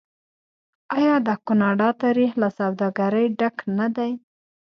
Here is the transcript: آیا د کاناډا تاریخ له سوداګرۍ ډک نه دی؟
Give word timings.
آیا 0.97 1.15
د 1.27 1.29
کاناډا 1.45 1.89
تاریخ 2.03 2.31
له 2.41 2.49
سوداګرۍ 2.59 3.25
ډک 3.39 3.57
نه 3.77 3.87
دی؟ 3.95 4.11